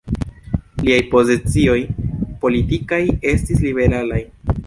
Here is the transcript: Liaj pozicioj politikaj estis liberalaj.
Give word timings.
Liaj 0.87 0.97
pozicioj 1.11 1.75
politikaj 2.45 3.01
estis 3.35 3.63
liberalaj. 3.69 4.19